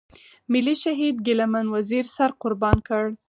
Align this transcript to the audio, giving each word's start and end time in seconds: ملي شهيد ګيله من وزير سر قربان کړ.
ملي 0.51 0.75
شهيد 0.83 1.15
ګيله 1.25 1.45
من 1.53 1.65
وزير 1.75 2.05
سر 2.15 2.29
قربان 2.41 2.77
کړ. 2.87 3.03